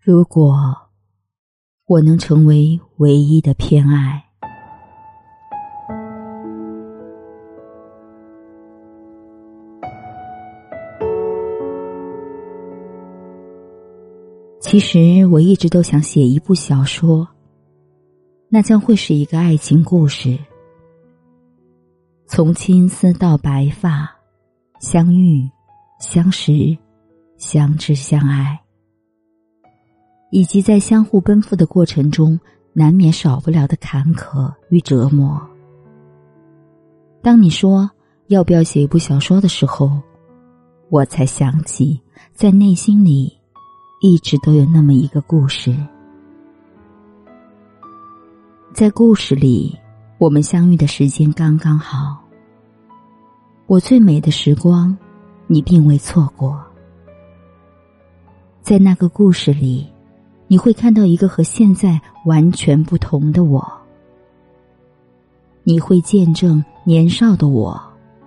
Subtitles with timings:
[0.00, 0.54] 如果
[1.86, 4.24] 我能成为唯一的偏爱，
[14.60, 17.26] 其实我一直都想写一部小说，
[18.48, 20.38] 那将会是一个爱情故事，
[22.26, 24.08] 从青丝到白发，
[24.80, 25.46] 相遇、
[25.98, 26.78] 相识、
[27.36, 28.58] 相知、相爱。
[30.30, 32.38] 以及在相互奔赴的过程中，
[32.72, 35.40] 难免少不了的坎坷与折磨。
[37.22, 37.90] 当你说
[38.26, 39.90] 要不要写一部小说的时候，
[40.90, 42.00] 我才想起，
[42.34, 43.32] 在内心里
[44.00, 45.74] 一直都有那么一个故事。
[48.74, 49.76] 在故事里，
[50.18, 52.22] 我们相遇的时间刚刚好。
[53.66, 54.96] 我最美的时光，
[55.46, 56.62] 你并未错过。
[58.62, 59.86] 在那个故事里。
[60.48, 63.62] 你会看到一个和现在完全不同的我，
[65.62, 67.78] 你会见证年少的我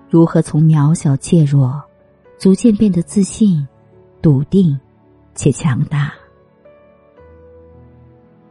[0.08, 1.82] 如何从渺小怯弱，
[2.38, 3.68] 逐渐变得自信、
[4.22, 4.80] 笃定
[5.34, 6.14] 且强大。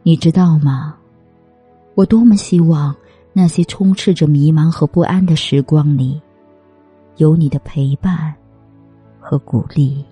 [0.03, 0.97] 你知道吗？
[1.95, 2.93] 我多么希望
[3.31, 6.21] 那些充斥着迷茫和不安的时光里，
[7.15, 8.33] 有你的陪伴
[9.19, 10.03] 和鼓励。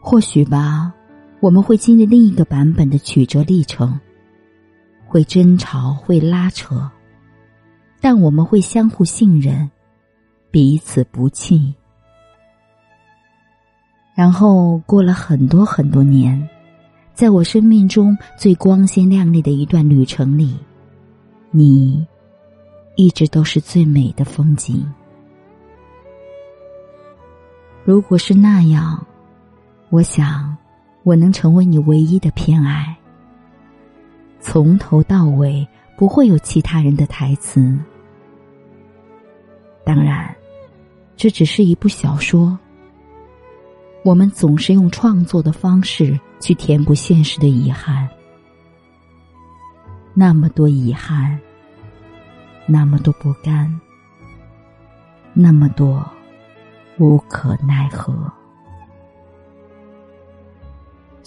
[0.00, 0.94] 或许吧，
[1.46, 4.00] 我们会经历另一个版本的曲折历程，
[5.06, 6.90] 会争吵，会拉扯，
[8.00, 9.70] 但我们会相互信任，
[10.50, 11.72] 彼此不弃。
[14.12, 16.48] 然后过了很多很多年，
[17.14, 20.58] 在我生命中最光鲜亮丽的一段旅程里，
[21.52, 22.04] 你
[22.96, 24.84] 一直都是最美的风景。
[27.84, 29.00] 如果是那样。
[29.90, 30.56] 我想，
[31.06, 32.96] 我能成为你唯一的偏爱。
[34.40, 35.64] 从头到尾
[35.96, 37.78] 不会有其他人的台词。
[39.84, 40.34] 当然，
[41.16, 42.58] 这只是一部小说。
[44.02, 48.08] 我们总是用创作的方式去填补现实的遗憾，
[50.12, 51.38] 那么多遗憾，
[52.66, 53.80] 那么多不甘，
[55.32, 56.04] 那么多
[56.98, 58.12] 无可奈何。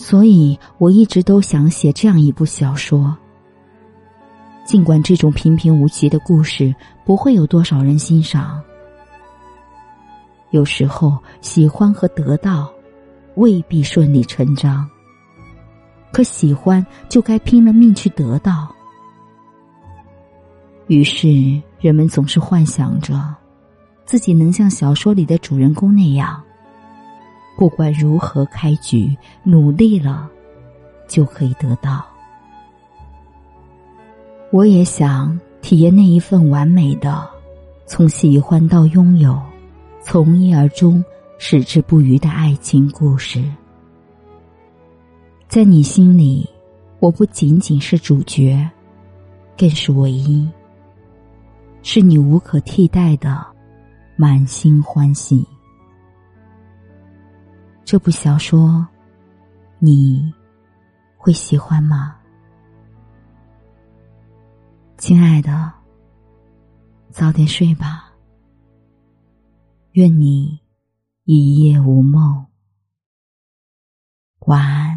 [0.01, 3.15] 所以，我一直都想写这样一部小说。
[4.65, 6.73] 尽管这种平平无奇的故事
[7.03, 8.61] 不会有多少人欣赏，
[10.51, 12.71] 有时候喜欢和得到
[13.35, 14.89] 未必顺理成章。
[16.13, 18.73] 可喜欢就该拼了命去得到。
[20.87, 23.21] 于是，人们总是幻想着
[24.05, 26.41] 自己能像小说里的主人公那样。
[27.59, 30.29] 不管如何开局，努力了，
[31.09, 32.05] 就可以得到。
[34.49, 37.29] 我也想体验那一份完美的，
[37.85, 39.37] 从喜欢到拥有，
[40.01, 41.03] 从一而终，
[41.37, 43.43] 矢志不渝的爱情故事。
[45.49, 46.49] 在你心里，
[47.01, 48.65] 我不仅仅是主角，
[49.57, 50.49] 更是唯一，
[51.81, 53.45] 是你无可替代的
[54.15, 55.45] 满心欢喜。
[57.91, 58.87] 这部小说，
[59.79, 60.31] 你
[61.17, 62.15] 会喜欢吗，
[64.99, 65.73] 亲爱的？
[67.09, 68.13] 早点睡吧，
[69.93, 70.59] 愿你
[71.23, 72.45] 一夜无梦，
[74.41, 74.88] 晚安。